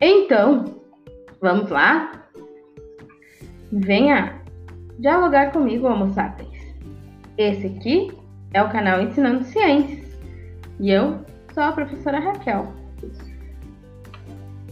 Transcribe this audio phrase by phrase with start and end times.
[0.00, 0.82] Então,
[1.40, 2.28] vamos lá?
[3.72, 4.42] Venha
[4.98, 6.76] dialogar comigo, Homo sapiens.
[7.38, 8.12] Esse aqui
[8.52, 10.18] é o canal Ensinando Ciências
[10.78, 11.24] e eu
[11.54, 12.74] sou a professora Raquel.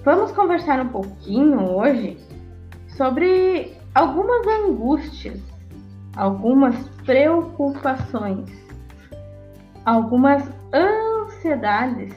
[0.05, 2.19] Vamos conversar um pouquinho hoje
[2.89, 5.41] sobre algumas angústias,
[6.15, 8.51] algumas preocupações,
[9.87, 12.13] algumas ansiedades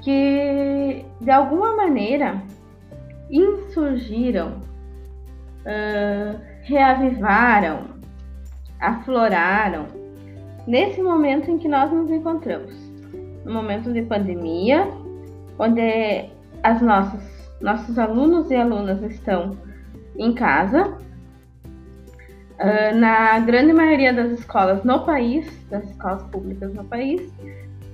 [0.00, 0.73] que
[1.20, 2.42] de alguma maneira
[3.30, 4.60] insurgiram,
[5.60, 7.86] uh, reavivaram,
[8.80, 9.86] afloraram
[10.66, 12.72] nesse momento em que nós nos encontramos,
[13.44, 14.88] no momento de pandemia,
[15.58, 16.30] onde
[16.62, 17.22] as nossas,
[17.60, 19.56] nossos alunos e alunas estão
[20.16, 20.96] em casa.
[22.54, 27.20] Uh, na grande maioria das escolas no país, das escolas públicas no país,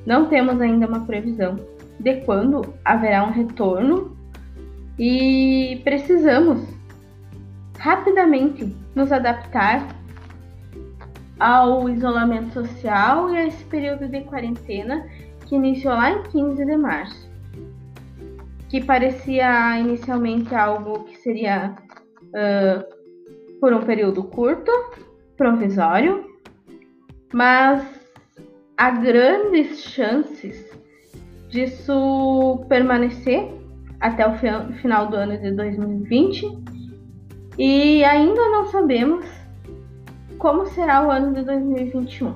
[0.05, 1.57] não temos ainda uma previsão
[2.01, 4.17] de quando haverá um retorno.
[4.99, 6.63] E precisamos
[7.79, 9.87] rapidamente nos adaptar
[11.39, 15.07] ao isolamento social e a esse período de quarentena
[15.47, 17.31] que iniciou lá em 15 de março
[18.71, 21.75] que parecia inicialmente algo que seria
[22.27, 24.71] uh, por um período curto,
[25.37, 26.25] provisório,
[27.33, 27.85] mas
[28.79, 30.71] há grandes chances
[31.51, 33.51] disso permanecer
[34.01, 34.33] até o
[34.75, 36.59] final do ano de 2020
[37.59, 39.27] e ainda não sabemos
[40.39, 42.35] como será o ano de 2021.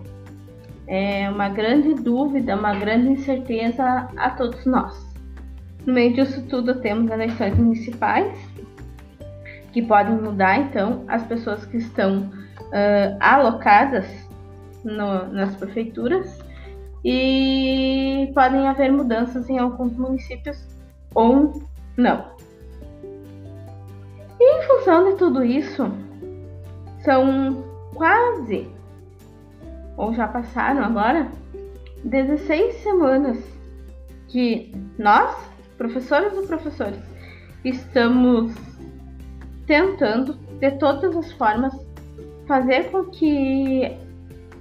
[0.86, 4.94] É uma grande dúvida, uma grande incerteza a todos nós.
[5.86, 8.36] No meio disso tudo, temos eleições municipais,
[9.72, 14.06] que podem mudar, então, as pessoas que estão uh, alocadas
[14.84, 16.43] no, nas prefeituras
[17.04, 20.66] e podem haver mudanças em alguns municípios
[21.14, 21.62] ou
[21.96, 22.24] não.
[24.40, 25.90] E em função de tudo isso,
[27.04, 27.62] são
[27.94, 28.68] quase,
[29.96, 31.30] ou já passaram agora,
[32.04, 33.38] 16 semanas
[34.28, 35.36] que nós,
[35.76, 36.98] professoras e professores,
[37.64, 38.52] estamos
[39.66, 41.74] tentando, de todas as formas,
[42.46, 43.96] fazer com que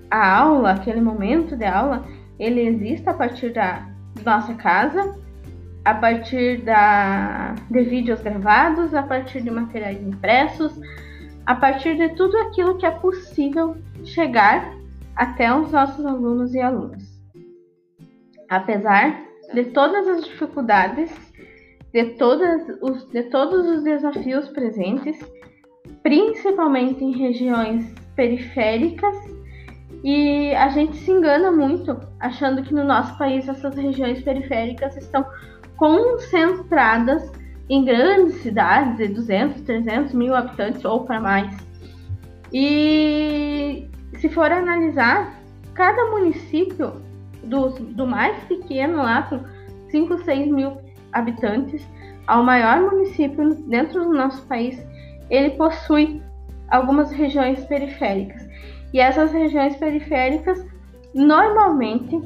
[0.10, 2.06] a aula, aquele momento de aula,
[2.40, 3.88] ele exista a partir da
[4.24, 5.18] nossa casa,
[5.86, 10.80] a partir da, de vídeos gravados, a partir de materiais impressos,
[11.46, 14.74] a partir de tudo aquilo que é possível chegar
[15.16, 17.04] até os nossos alunos e alunas.
[18.50, 19.20] Apesar
[19.54, 21.12] de todas as dificuldades,
[21.92, 25.20] de, todas os, de todos os desafios presentes,
[26.02, 29.16] principalmente em regiões periféricas,
[30.04, 35.26] e a gente se engana muito achando que no nosso país essas regiões periféricas estão
[35.78, 37.32] concentradas
[37.70, 41.56] em grandes cidades de 200, 300 mil habitantes ou para mais.
[42.52, 45.40] E se for analisar,
[45.74, 47.02] cada município
[47.44, 49.40] do, do mais pequeno lá, com
[49.90, 50.78] 5, 6 mil
[51.14, 51.88] habitantes,
[52.28, 54.82] ao maior município dentro do nosso país,
[55.30, 56.22] ele possui
[56.70, 58.53] algumas regiões periféricas.
[58.94, 60.64] E essas regiões periféricas,
[61.14, 62.22] normalmente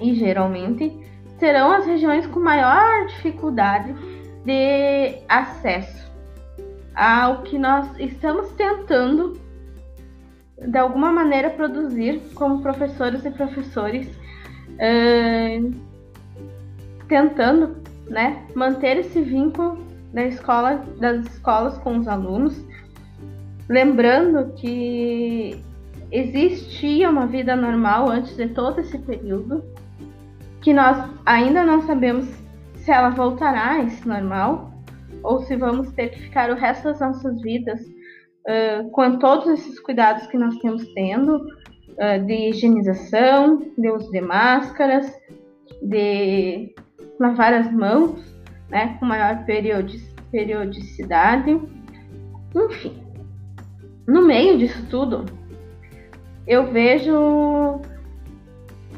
[0.00, 0.92] e geralmente,
[1.38, 3.94] serão as regiões com maior dificuldade
[4.44, 6.04] de acesso
[6.94, 9.40] ao que nós estamos tentando
[10.58, 14.06] de alguma maneira produzir como professores e professores
[14.74, 15.74] uh,
[17.08, 17.76] tentando
[18.08, 19.78] né, manter esse vínculo
[20.12, 22.62] da escola, das escolas com os alunos,
[23.68, 25.63] lembrando que
[26.14, 29.64] existia uma vida normal antes de todo esse período,
[30.62, 32.28] que nós ainda não sabemos
[32.76, 34.72] se ela voltará a esse normal
[35.24, 39.80] ou se vamos ter que ficar o resto das nossas vidas uh, com todos esses
[39.80, 45.12] cuidados que nós temos tendo uh, de higienização, de uso de máscaras,
[45.82, 46.72] de
[47.18, 48.22] lavar as mãos,
[48.70, 49.44] né, com maior
[50.30, 51.60] periodicidade.
[52.54, 53.02] Enfim,
[54.06, 55.24] no meio disso tudo,
[56.46, 57.80] eu vejo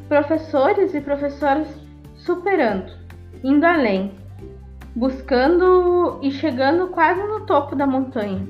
[0.08, 1.68] professores e professoras
[2.16, 2.92] superando,
[3.42, 4.12] indo além,
[4.94, 8.46] buscando e chegando quase no topo da montanha,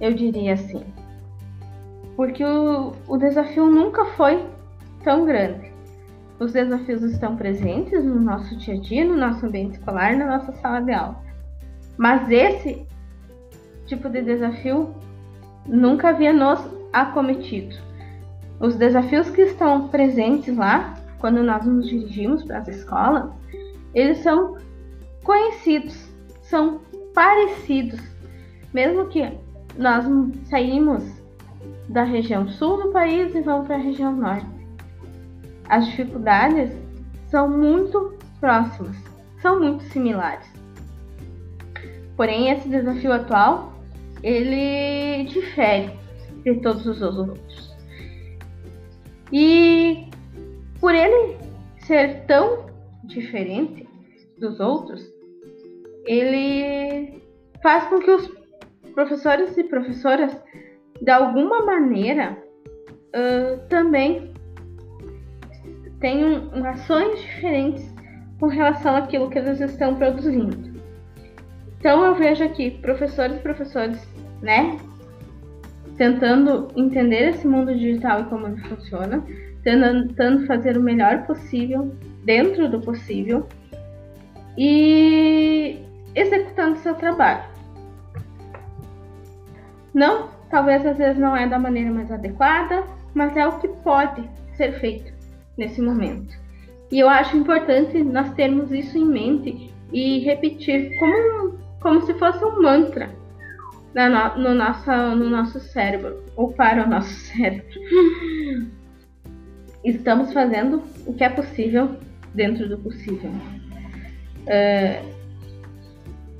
[0.00, 0.84] eu diria assim.
[2.16, 4.44] Porque o, o desafio nunca foi
[5.02, 5.70] tão grande.
[6.38, 10.52] Os desafios estão presentes no nosso dia a dia, no nosso ambiente escolar, na nossa
[10.52, 11.16] sala de aula.
[11.96, 12.86] Mas esse
[13.86, 14.94] tipo de desafio
[15.66, 16.60] nunca havia nos
[16.92, 17.89] acometido.
[18.60, 23.30] Os desafios que estão presentes lá, quando nós nos dirigimos para as escolas,
[23.94, 24.56] eles são
[25.24, 26.10] conhecidos
[26.50, 26.80] são
[27.14, 28.00] parecidos,
[28.74, 29.32] mesmo que
[29.78, 30.04] nós
[30.48, 31.04] saímos
[31.88, 34.46] da região sul do país e vamos para a região norte.
[35.68, 36.72] As dificuldades
[37.28, 38.96] são muito próximas,
[39.40, 40.46] são muito similares.
[42.16, 43.72] Porém, esse desafio atual,
[44.22, 45.92] ele difere
[46.44, 47.69] de todos os outros.
[49.32, 50.08] E
[50.80, 51.36] por ele
[51.78, 52.66] ser tão
[53.04, 53.88] diferente
[54.38, 55.02] dos outros,
[56.06, 57.22] ele
[57.62, 58.30] faz com que os
[58.94, 60.36] professores e professoras,
[61.00, 62.36] de alguma maneira,
[63.14, 64.32] uh, também
[66.00, 67.94] tenham ações diferentes
[68.38, 70.80] com relação àquilo que eles estão produzindo.
[71.78, 74.08] Então eu vejo aqui professores e professores,
[74.42, 74.76] né,
[75.96, 79.24] tentando entender esse mundo digital e como ele funciona,
[79.62, 81.94] tentando fazer o melhor possível
[82.24, 83.46] dentro do possível
[84.56, 85.78] e
[86.14, 87.44] executando seu trabalho.
[89.92, 92.84] Não, talvez às vezes não é da maneira mais adequada,
[93.14, 95.12] mas é o que pode ser feito
[95.56, 96.38] nesse momento.
[96.90, 102.44] E eu acho importante nós termos isso em mente e repetir como, como se fosse
[102.44, 103.19] um mantra
[103.94, 107.66] no, no, nosso, no nosso cérebro, ou para o nosso cérebro.
[109.84, 111.96] Estamos fazendo o que é possível
[112.34, 113.30] dentro do possível.
[114.42, 115.20] Uh,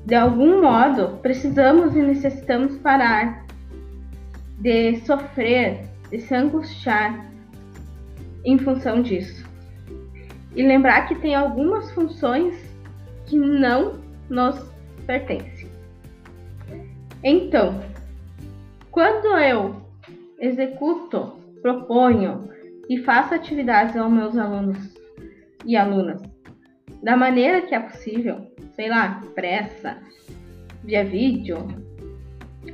[0.06, 3.46] de algum modo, precisamos e necessitamos parar
[4.58, 7.30] de sofrer, de se angustiar
[8.44, 9.48] em função disso.
[10.54, 12.54] E lembrar que tem algumas funções
[13.26, 14.60] que não nos
[15.06, 15.49] pertencem.
[17.22, 17.80] Então,
[18.90, 19.76] quando eu
[20.38, 22.48] executo, proponho
[22.88, 24.94] e faço atividades aos meus alunos
[25.64, 26.22] e alunas
[27.02, 29.96] da maneira que é possível, sei lá, pressa,
[30.84, 31.66] via vídeo,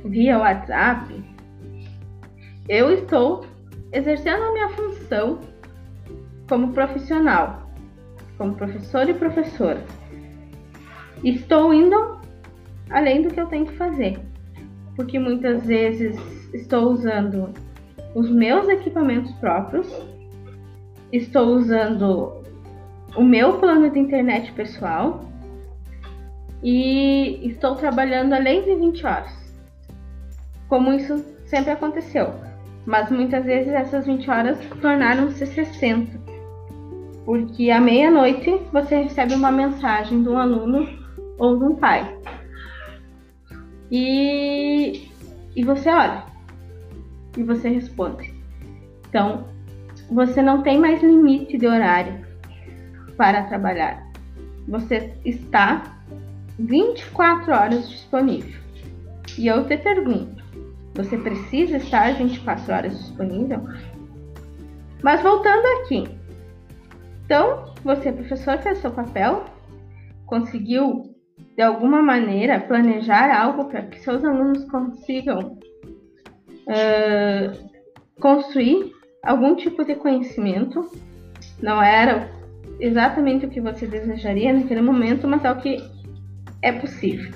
[0.05, 1.23] via WhatsApp,
[2.67, 3.45] eu estou
[3.91, 5.39] exercendo a minha função
[6.49, 7.71] como profissional,
[8.37, 9.81] como professor e professora.
[11.23, 12.17] Estou indo
[12.89, 14.19] além do que eu tenho que fazer,
[14.97, 16.17] porque muitas vezes
[16.53, 17.53] estou usando
[18.15, 19.87] os meus equipamentos próprios,
[21.13, 22.41] estou usando
[23.15, 25.23] o meu plano de internet pessoal
[26.63, 29.53] e estou trabalhando além de 20 horas,
[30.67, 32.33] como isso sempre aconteceu.
[32.85, 36.19] Mas muitas vezes essas 20 horas tornaram-se 60,
[37.23, 40.87] porque à meia-noite você recebe uma mensagem de um aluno
[41.37, 42.17] ou de um pai.
[43.91, 45.09] E,
[45.55, 46.25] e você olha
[47.37, 48.33] e você responde.
[49.07, 49.47] Então,
[50.09, 52.25] você não tem mais limite de horário
[53.15, 54.05] para trabalhar.
[54.67, 56.01] Você está
[56.59, 58.59] 24 horas disponível.
[59.37, 60.43] E eu te pergunto:
[60.95, 63.67] você precisa estar 24 horas disponível?
[65.03, 66.09] Mas voltando aqui.
[67.25, 69.45] Então, você, professor, fez seu papel,
[70.25, 71.13] conseguiu
[71.57, 75.57] de alguma maneira planejar algo para que seus alunos consigam
[76.67, 77.69] uh,
[78.21, 78.91] construir
[79.23, 80.87] algum tipo de conhecimento.
[81.59, 82.29] Não era
[82.79, 85.83] exatamente o que você desejaria naquele momento, mas é o que
[86.61, 87.33] é possível.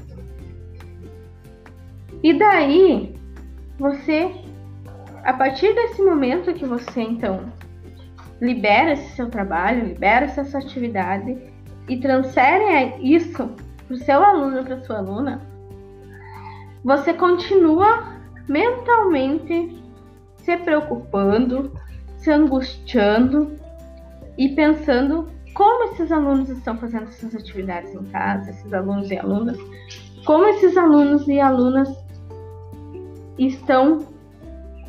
[2.21, 3.15] E daí,
[3.79, 4.31] você,
[5.23, 7.51] a partir desse momento que você então
[8.39, 11.35] libera esse seu trabalho, libera essa sua atividade
[11.89, 13.55] e transfere isso
[13.91, 15.41] para o seu aluno, para sua aluna,
[16.83, 18.15] você continua
[18.47, 19.83] mentalmente
[20.37, 21.71] se preocupando,
[22.17, 23.57] se angustiando
[24.37, 29.57] e pensando como esses alunos estão fazendo essas atividades em casa, esses alunos e alunas,
[30.25, 31.93] como esses alunos e alunas
[33.37, 34.07] estão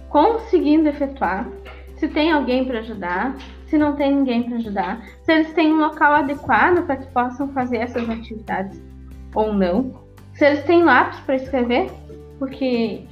[0.09, 1.49] conseguindo efetuar,
[1.97, 3.35] se tem alguém para ajudar,
[3.67, 7.49] se não tem ninguém para ajudar, se eles têm um local adequado para que possam
[7.49, 8.92] fazer essas atividades
[9.35, 10.03] ou não,
[10.35, 11.91] se eles têm lápis para escrever,
[12.39, 13.05] porque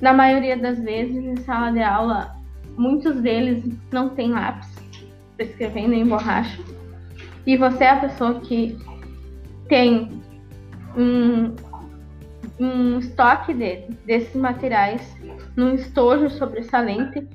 [0.00, 2.34] na maioria das vezes em sala de aula
[2.76, 4.68] muitos deles não têm lápis
[5.36, 6.62] para escrever nem borracha.
[7.46, 8.76] E você é a pessoa que
[9.68, 10.22] tem
[10.96, 11.54] um,
[12.58, 15.16] um estoque de, desses materiais
[15.56, 17.26] num estojo sobressalente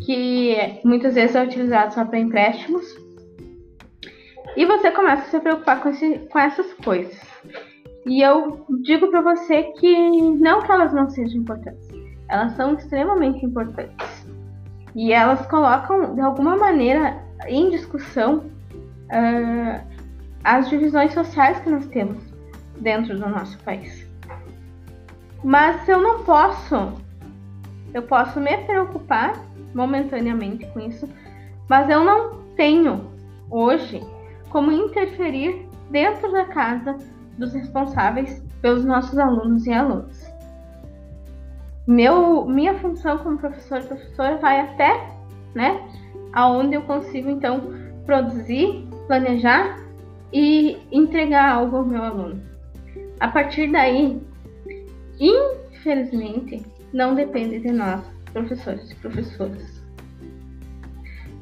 [0.00, 2.84] que muitas vezes é utilizado só para empréstimos.
[4.56, 7.18] E você começa a se preocupar com, esse, com essas coisas.
[8.06, 11.88] E eu digo para você que não que elas não sejam importantes,
[12.28, 14.26] elas são extremamente importantes.
[14.94, 18.44] E elas colocam, de alguma maneira, em discussão
[19.10, 19.80] uh,
[20.44, 22.22] as divisões sociais que nós temos
[22.78, 24.06] dentro do nosso país.
[25.42, 26.92] Mas eu não posso,
[27.92, 29.34] eu posso me preocupar
[29.74, 31.08] momentaneamente com isso,
[31.68, 33.10] mas eu não tenho
[33.50, 34.00] hoje
[34.54, 36.96] como interferir dentro da casa
[37.36, 40.32] dos responsáveis pelos nossos alunos e alunas.
[41.88, 45.10] Meu, minha função como professor e professora vai até,
[45.56, 45.84] né,
[46.32, 47.62] aonde eu consigo então
[48.06, 49.76] produzir, planejar
[50.32, 52.40] e entregar algo ao meu aluno.
[53.18, 54.22] A partir daí,
[55.18, 59.73] infelizmente, não depende de nós, professores e professoras.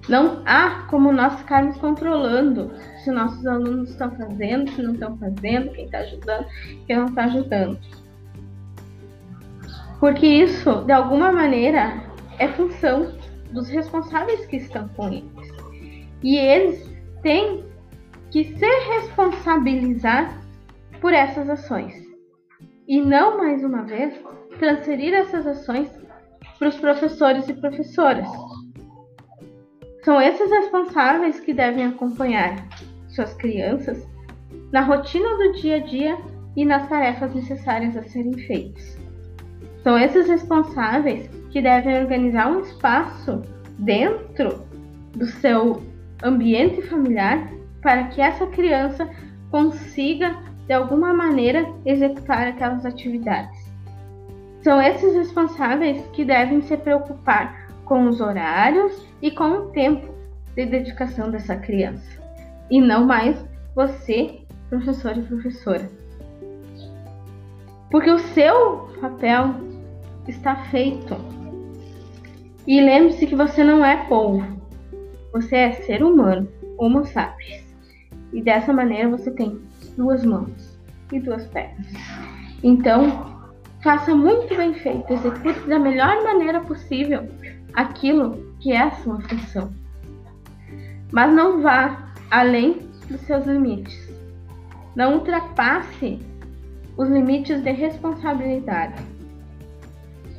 [0.09, 5.73] Não há como nós ficarmos controlando se nossos alunos estão fazendo, se não estão fazendo,
[5.73, 6.47] quem está ajudando,
[6.87, 7.79] quem não está ajudando.
[10.01, 12.03] Porque isso, de alguma maneira,
[12.39, 13.13] é função
[13.53, 15.53] dos responsáveis que estão com eles.
[16.23, 16.91] E eles
[17.23, 17.65] têm
[18.31, 20.41] que se responsabilizar
[21.01, 21.95] por essas ações.
[22.89, 24.15] E não, mais uma vez,
[24.59, 25.89] transferir essas ações
[26.59, 28.29] para os professores e professoras.
[30.03, 32.67] São esses responsáveis que devem acompanhar
[33.07, 34.05] suas crianças
[34.73, 36.19] na rotina do dia a dia
[36.57, 38.99] e nas tarefas necessárias a serem feitas.
[39.85, 43.43] São esses responsáveis que devem organizar um espaço
[43.79, 44.67] dentro
[45.15, 45.81] do seu
[46.25, 47.49] ambiente familiar
[47.81, 49.09] para que essa criança
[49.53, 53.71] consiga, de alguma maneira, executar aquelas atividades.
[54.63, 60.13] São esses responsáveis que devem se preocupar com os horários e com o tempo
[60.55, 62.21] de dedicação dessa criança,
[62.71, 63.37] e não mais
[63.75, 65.91] você, professor e professora.
[67.91, 69.55] Porque o seu papel
[70.29, 71.17] está feito.
[72.67, 74.45] E lembre-se que você não é povo,
[75.33, 76.49] você é ser humano,
[76.79, 77.63] Homo sapiens.
[78.33, 79.61] E dessa maneira você tem
[79.97, 80.79] duas mãos
[81.13, 81.87] e duas pernas.
[82.63, 83.43] Então,
[83.83, 87.29] faça muito bem feito, execute da melhor maneira possível
[87.75, 89.73] aquilo que é a sua função.
[91.11, 94.11] Mas não vá além dos seus limites.
[94.97, 96.19] Não ultrapasse
[96.97, 99.03] os limites de responsabilidade.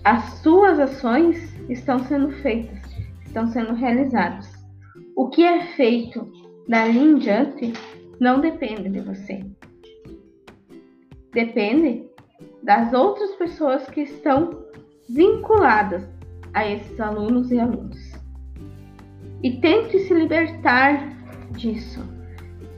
[0.04, 2.80] As suas ações estão sendo feitas,
[3.26, 4.52] estão sendo realizadas.
[5.16, 6.32] O que é feito
[6.68, 7.74] dali em diante
[8.20, 9.46] não depende de você.
[11.32, 12.06] Depende
[12.64, 14.64] das outras pessoas que estão
[15.10, 16.08] vinculadas
[16.54, 18.14] a esses alunos e alunos.
[19.42, 21.10] E tente se libertar
[21.52, 22.02] disso.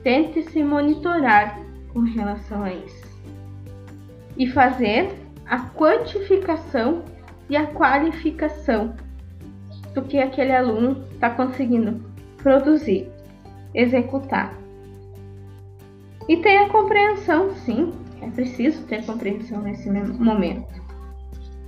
[0.02, 1.60] Tente se monitorar
[1.92, 3.06] com relação a isso.
[4.36, 5.12] E fazer
[5.46, 7.04] a quantificação
[7.48, 8.94] e a qualificação
[9.94, 12.04] do que aquele aluno está conseguindo
[12.36, 13.08] produzir
[13.76, 14.56] executar.
[16.28, 20.74] E tenha compreensão, sim, é preciso ter compreensão nesse momento.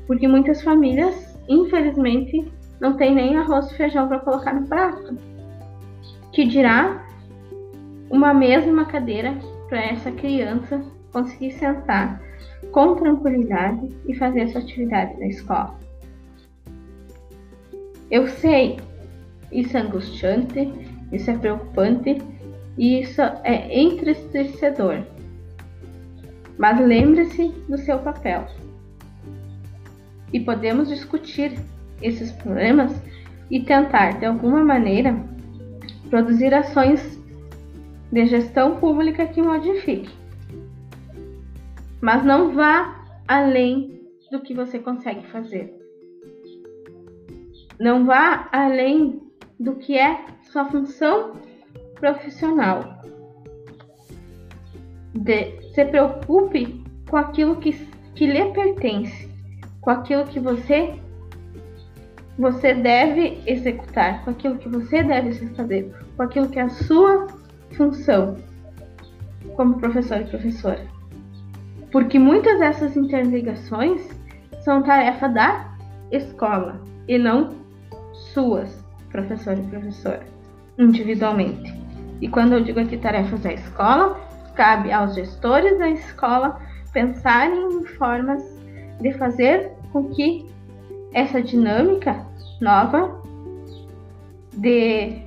[0.07, 5.17] Porque muitas famílias, infelizmente, não tem nem arroz e feijão para colocar no prato.
[6.33, 7.05] Que dirá
[8.11, 9.37] uma mesa uma cadeira
[9.69, 10.81] para essa criança
[11.13, 12.23] conseguir sentar
[12.73, 15.79] com tranquilidade e fazer essa atividade da escola.
[18.11, 18.79] Eu sei,
[19.53, 20.73] isso é angustiante,
[21.13, 22.19] isso é preocupante
[22.77, 25.03] e isso é entristecedor.
[26.57, 28.47] Mas lembre-se do seu papel.
[30.33, 31.59] E podemos discutir
[32.03, 32.93] esses problemas
[33.51, 35.17] e tentar, de alguma maneira,
[36.11, 37.19] produzir ações
[38.13, 40.11] de gestão pública que modifique.
[42.01, 45.75] Mas não vá além do que você consegue fazer.
[47.79, 49.21] Não vá além
[49.59, 51.35] do que é sua função
[51.95, 52.99] profissional.
[55.15, 57.73] De, se preocupe com aquilo que,
[58.15, 59.28] que lhe pertence,
[59.89, 61.01] com aquilo que você
[62.39, 67.27] você deve executar, com aquilo que você deve fazer, com aquilo que é a sua
[67.73, 68.37] função
[69.57, 70.87] como professor e professora.
[71.91, 74.07] Porque muitas dessas interligações
[74.61, 75.75] são tarefa da
[76.13, 77.57] escola e não
[78.35, 80.23] suas, professor e professora,
[80.79, 81.75] individualmente.
[82.21, 84.21] E quando eu digo aqui tarefas da escola,
[84.55, 86.61] cabe aos gestores da escola
[86.93, 88.45] pensarem em formas
[89.01, 90.49] de fazer com que
[91.13, 92.27] essa dinâmica
[92.61, 93.23] nova
[94.53, 95.23] de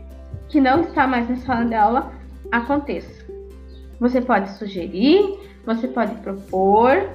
[0.50, 2.12] que não está mais na sala de aula
[2.52, 3.26] aconteça.
[4.00, 7.10] Você pode sugerir, você pode propor,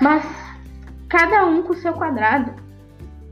[0.00, 0.24] mas
[1.08, 2.54] cada um com o seu quadrado,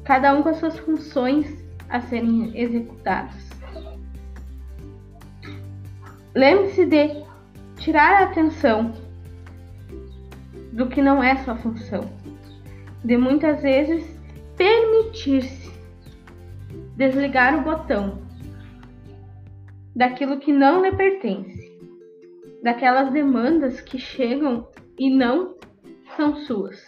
[0.05, 1.47] cada um com as suas funções
[1.89, 3.49] a serem executadas.
[6.35, 7.25] Lembre-se de
[7.77, 8.93] tirar a atenção
[10.73, 12.09] do que não é sua função,
[13.05, 14.05] de muitas vezes
[14.57, 15.71] permitir-se
[16.97, 18.21] desligar o botão
[19.97, 21.79] daquilo que não lhe pertence,
[22.63, 25.55] daquelas demandas que chegam e não
[26.17, 26.87] são suas.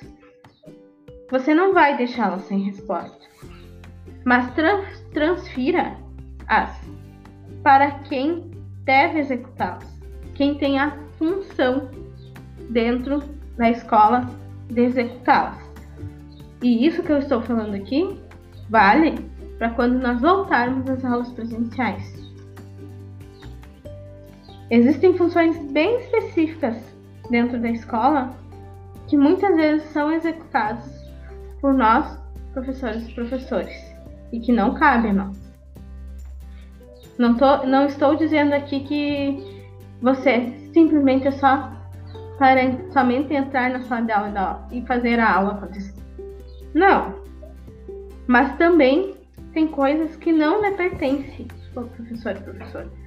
[1.31, 3.27] Você não vai deixá-las sem resposta,
[4.25, 6.79] mas trans transfira-as
[7.63, 8.51] para quem
[8.85, 9.89] deve executá-las,
[10.35, 11.91] quem tem a função
[12.71, 13.21] dentro
[13.57, 14.27] da escola
[14.69, 15.62] de executá-las.
[16.63, 18.21] E isso que eu estou falando aqui
[18.71, 19.19] vale
[19.59, 22.23] para quando nós voltarmos às aulas presenciais.
[24.71, 26.77] Existem funções bem específicas
[27.29, 28.31] dentro da escola
[29.09, 30.85] que muitas vezes são executadas
[31.61, 32.19] por nós,
[32.53, 33.95] professores e professores,
[34.33, 35.37] e que não cabe a nós.
[37.19, 39.63] Não, tô, não estou dizendo aqui que
[40.01, 41.71] você simplesmente é só
[42.39, 42.61] para
[42.93, 46.02] somente entrar na sala de aula e fazer a aula acontecer.
[46.75, 47.15] Não.
[48.27, 49.15] Mas também
[49.53, 53.03] tem coisas que não lhe pertencem, professor e professora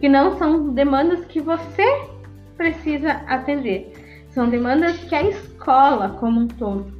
[0.00, 1.84] que não são demandas que você
[2.56, 3.92] precisa atender,
[4.30, 6.92] são demandas que a escola como um todo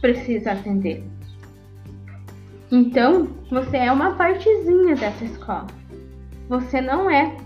[0.00, 1.04] precisa atender.
[2.70, 5.66] Então, você é uma partezinha dessa escola.
[6.48, 7.36] Você não é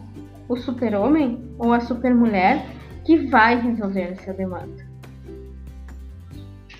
[0.48, 2.66] o super-homem ou a super-mulher
[3.04, 4.91] que vai resolver essa demanda.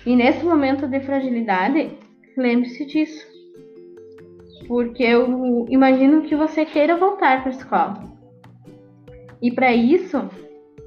[0.05, 1.97] E nesse momento de fragilidade,
[2.35, 3.33] lembre-se disso
[4.67, 8.03] porque eu imagino que você queira voltar para a escola.
[9.41, 10.29] E para isso,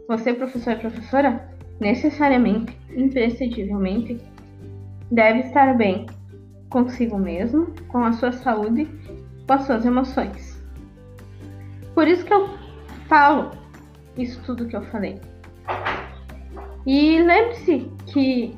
[0.09, 4.19] você, professor e professora, necessariamente, imprescindivelmente,
[5.11, 6.07] deve estar bem
[6.71, 8.89] consigo mesmo, com a sua saúde,
[9.47, 10.61] com as suas emoções.
[11.95, 12.49] Por isso que eu
[13.09, 13.51] falo
[14.17, 15.21] isso tudo que eu falei.
[16.87, 18.57] E lembre-se que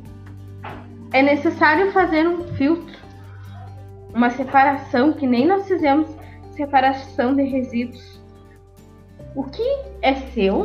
[1.13, 2.99] é necessário fazer um filtro
[4.15, 6.09] uma separação que nem nós fizemos
[6.53, 8.21] separação de resíduos.
[9.35, 9.63] O que
[10.03, 10.65] é seu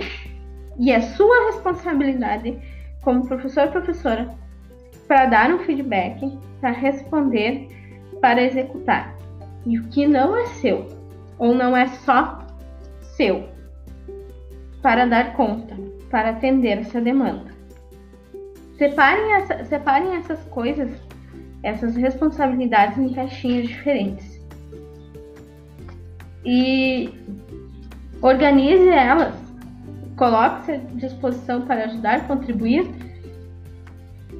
[0.79, 2.58] e é sua responsabilidade
[3.03, 4.34] como professor professora
[5.08, 7.67] para dar um feedback, para responder,
[8.21, 9.15] para executar.
[9.65, 10.88] E o que não é seu
[11.38, 12.39] ou não é só
[13.01, 13.49] seu
[14.82, 15.75] para dar conta,
[16.10, 17.51] para atender essa demanda.
[18.77, 20.89] Separem, essa, separem essas coisas
[21.63, 24.43] essas responsabilidades em caixinhas diferentes.
[26.45, 27.09] E
[28.21, 29.33] organize elas,
[30.17, 32.86] coloque-se à disposição para ajudar, contribuir,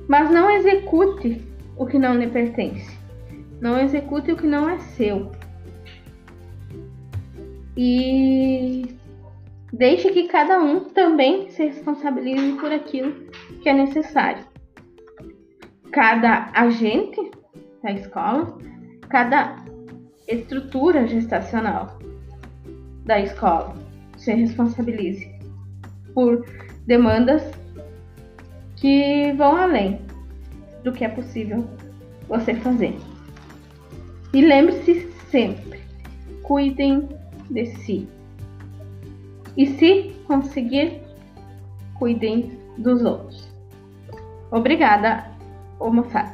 [0.08, 1.42] mas não execute
[1.78, 2.94] o que não lhe pertence.
[3.62, 5.32] Não execute o que não é seu.
[7.78, 8.98] E
[9.72, 13.23] deixe que cada um também se responsabilize por aquilo
[13.64, 14.44] que é necessário
[15.94, 17.32] cada agente
[17.82, 18.58] da escola,
[19.08, 19.56] cada
[20.28, 21.98] estrutura gestacional
[23.06, 23.74] da escola
[24.18, 25.32] se responsabilize
[26.14, 26.46] por
[26.86, 27.42] demandas
[28.76, 30.02] que vão além
[30.84, 31.66] do que é possível
[32.28, 32.98] você fazer.
[34.34, 35.80] E lembre-se sempre,
[36.42, 37.08] cuidem
[37.50, 38.10] de si.
[39.56, 41.02] E se conseguir,
[42.00, 43.53] cuidem dos outros.
[44.54, 45.26] Obrigada
[46.14, 46.33] sapiens.